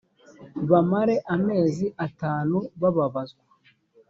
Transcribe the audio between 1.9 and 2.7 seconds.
atanu